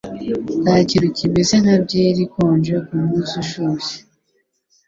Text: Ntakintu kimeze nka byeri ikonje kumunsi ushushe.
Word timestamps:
Ntakintu 0.63 1.07
kimeze 1.17 1.55
nka 1.63 1.75
byeri 1.83 2.19
ikonje 2.27 2.73
kumunsi 2.85 3.33
ushushe. 3.43 3.95